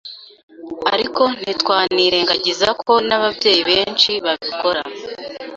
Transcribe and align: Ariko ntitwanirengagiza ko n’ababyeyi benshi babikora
Ariko 0.93 1.23
ntitwanirengagiza 1.39 2.67
ko 2.83 2.91
n’ababyeyi 3.07 3.61
benshi 3.69 4.11
babikora 4.25 4.81